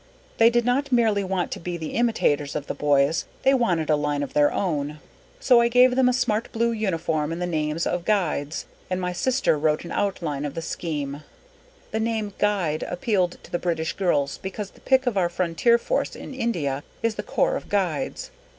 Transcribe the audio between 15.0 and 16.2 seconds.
of our frontier forces